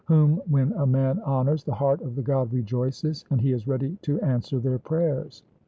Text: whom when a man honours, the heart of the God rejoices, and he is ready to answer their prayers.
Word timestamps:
whom 0.05 0.37
when 0.49 0.71
a 0.71 0.87
man 0.87 1.19
honours, 1.19 1.63
the 1.63 1.75
heart 1.75 2.01
of 2.01 2.15
the 2.15 2.23
God 2.23 2.51
rejoices, 2.51 3.23
and 3.29 3.39
he 3.39 3.51
is 3.53 3.67
ready 3.67 3.99
to 4.01 4.19
answer 4.21 4.57
their 4.57 4.79
prayers. 4.79 5.43